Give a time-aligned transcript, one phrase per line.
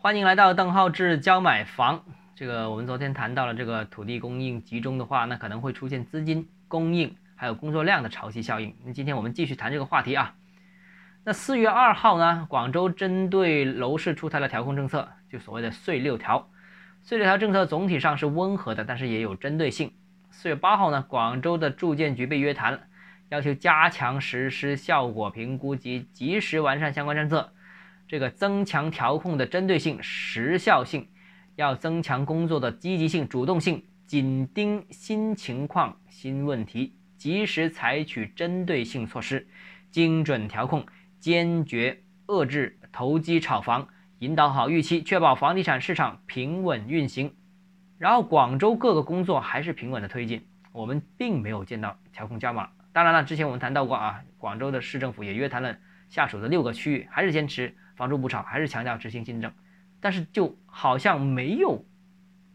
[0.00, 2.04] 欢迎来到邓浩志教买房。
[2.36, 8.76] 这个我们昨天谈到了这个土地供应集中的话，那可能会出现资金供应还有工作量的潮汐效应。
[8.84, 10.36] 那今天我们继续谈这个话题啊。
[11.24, 16.48] 那四月二号呢，广州针对楼市出台了调控政策，就所谓的“税六条”。
[17.02, 19.92] 税六条政策总体上是温和的，但是也有针对性。
[20.30, 22.82] 四月八号呢，广州的住建局被约谈了，
[23.30, 27.52] 要求加强实施效果评估及及时完善相关政策。
[28.08, 31.06] 这个增强调控的针对性、时效性，
[31.56, 39.46] 要增强工作的积极性、主动性，紧盯新情况、新问题，及时采取针对性措施，
[39.90, 40.86] 精准调控，
[41.20, 43.86] 坚决遏制投机炒房，
[44.20, 47.34] 引导好预期，确保房地产市场平稳运行。
[47.98, 52.70] 然后广州各个工作还是平稳的推进，我们并没有见到调控加码。
[52.94, 55.76] 当然了，之前我们谈到过啊，广州的市政府也约谈了
[56.08, 57.76] 下属的六个区域，还是坚持。
[57.98, 59.52] 房住不炒，还是强调执行新政，
[60.00, 61.84] 但是就好像没有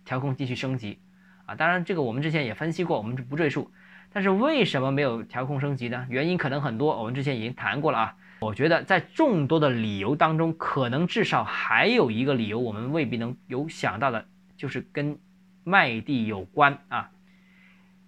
[0.06, 1.00] 调控继续升级
[1.46, 1.54] 啊。
[1.54, 3.70] 当然，这个我们之前也分析过，我们就不赘述。
[4.14, 6.06] 但是为什么没有调控升级呢？
[6.10, 8.16] 原因可能很多，我们之前已经谈过了啊。
[8.40, 15.20] 我觉得在众多的理由当中，可能至少还有一个理由，我们未必能有想到的，就是跟
[15.66, 17.12] 卖地有关啊。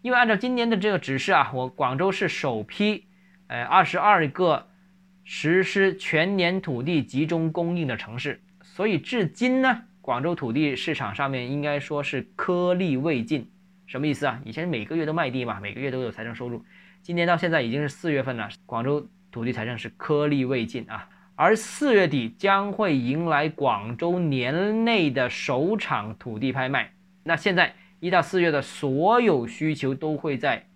[0.01, 3.05] 因为按照今年的这个指示啊，我广州市首批
[3.47, 4.69] 呃二十二个。
[5.27, 13.49] 实施全年土地集中供应的城市，所以至今呢，广州土地市场上面应该说是颗粒未尽。
[13.87, 14.39] 什么意思啊？
[14.45, 16.63] 以前每个月都卖地嘛，每个月都有财政收入。
[17.01, 21.09] 今年到现在已经是四月份了，广州土地财政是颗粒未尽啊。
[21.35, 26.91] 而四月底将会迎来广州年内的首场土地拍卖。
[27.23, 30.67] 那现在一到四月的所有需求都会在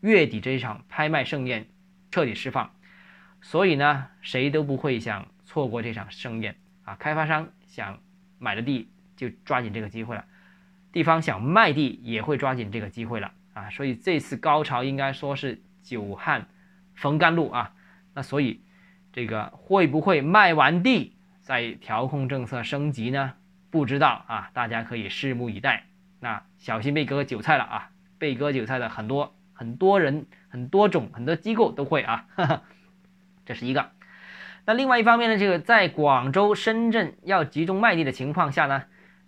[0.00, 1.66] 月底这一场拍卖盛宴
[2.10, 2.72] 彻底释放。
[3.44, 6.96] 所以呢，谁都不会想错过这场盛宴啊！
[6.98, 8.00] 开发商想
[8.38, 10.24] 买的地就抓紧这个机会了，
[10.92, 13.68] 地方想卖地也会抓紧这个机会了啊！
[13.68, 16.48] 所以这次高潮应该说是久旱
[16.94, 17.74] 逢甘露啊！
[18.14, 18.62] 那所以
[19.12, 23.34] 这个会不会卖完地再调控政策升级呢？
[23.70, 25.84] 不知道啊，大家可以拭目以待。
[26.20, 27.90] 那小心被割韭菜了啊！
[28.16, 32.26] 被割韭菜的很多很多人、很多种、很多机构都会啊！
[32.34, 32.62] 哈哈。
[33.46, 33.90] 这是一个，
[34.64, 38.84] 那另外一方面呢，这个在广州、深圳要集中卖地的情况下呢，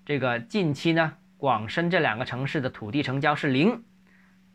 [0.07, 3.85] 这个近期呢，广深这两个城市的土地成交是零。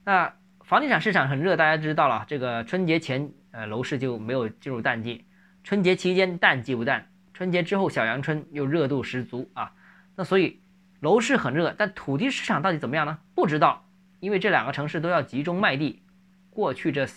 [0.04, 0.34] 那
[0.64, 5.26] 房地产市场很热，大家知道了，这个春节前呃楼市就没有进入淡季，
[5.64, 9.74] 春节期间淡季不淡，春节之后小阳春又热度十足啊。
[10.16, 10.60] 那所以
[11.02, 13.20] 楼市很热，但土地市场到底怎么样呢？
[13.36, 13.86] 不知道，
[14.20, 16.02] 因为这两个城市都要集中卖地，
[16.50, 17.08] 过去这。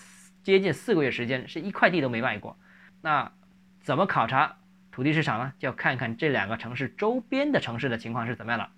[0.45, 2.57] 接近四个月时间，是一块地都没卖过。
[3.01, 3.33] 那
[3.81, 4.57] 怎么考察
[4.93, 5.55] 土地市场呢？
[5.59, 8.69] 就要看看这两个城市周边的城市的情况是怎么样了。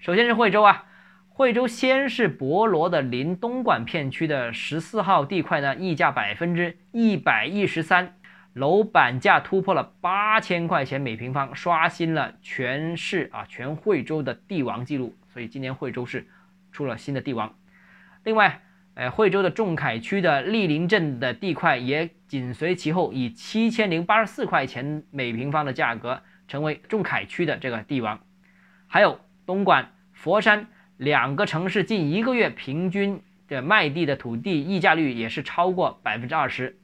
[0.00, 0.86] 首先是惠州啊，
[1.28, 8.16] 惠州先是博罗的临东莞片区的十四号地块呢，溢价百分之一百一十三，
[8.52, 15.16] 楼板价突破了八千块钱每平方，刷新了全市啊全惠州的地王记录。
[15.32, 16.26] 所以今年惠州市
[16.72, 17.54] 出了新的地王。
[18.24, 18.63] 另外。
[18.94, 28.20] 哎，惠州的仲恺区的利林镇的地块也紧随其后，以七千零八十四块钱每平方的价格成为仲恺区的这个地王。
[28.86, 36.78] 还有东莞、佛山两个城市近一个月平均的卖地的土地溢价率也是超过百分之二十。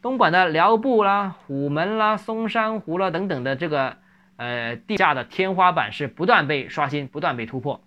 [0.00, 3.98] 东莞的寮步啦、虎门啦、松山湖啦等等的这个
[4.36, 7.84] 呃地价的天花板是不断被刷新、不断被突破。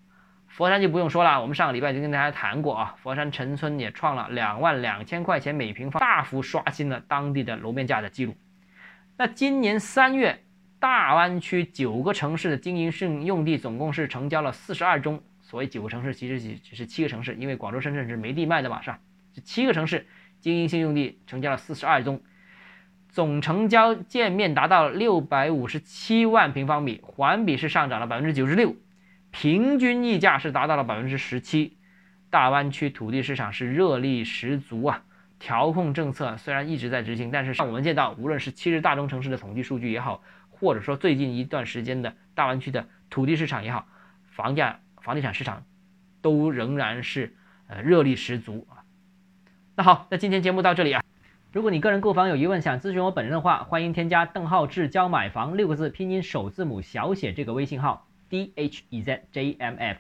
[0.56, 8.36] 佛山就不用说了，我们上个礼拜就跟大家谈过啊，佛山陈村也创了两万两千块钱每平方，大幅刷新了当地的楼面价的记录。
[9.18, 10.44] 那今年三月，
[10.80, 19.00] 大湾区九个城市的经营性用地总共是成交了四十二宗，所谓九个城市其实只只是七个城市，因为广州、深圳是没地卖的嘛，是吧？
[19.34, 20.06] 这七个城市
[20.40, 22.22] 经营性用地成交了四十二宗，
[23.10, 28.76] 总成交建面达到六百五十七万平方米，环比是上涨了百分之九十六。
[29.34, 31.76] 平均溢价是达到了百分之十七，
[32.30, 35.04] 大湾区土地市场是热力十足啊！
[35.40, 40.22] 调控政策虽然一直在执行，但是像我们见到，无论是七日大中城市的统计数据也好，
[40.52, 43.88] 或者说最近一段时间的大湾区的土地市场也好，
[44.24, 45.64] 房价、房地产市场
[46.22, 48.86] 都仍然是呃热力十足啊！
[49.76, 51.04] 那好，那今天节目到这里啊！
[51.52, 58.08] 如果你个人购房有疑问，想咨询我本人的话，欢迎添加邓浩志教买房六个字拼音首字母小写这个微信号。
[58.34, 59.98] D H E Z J M F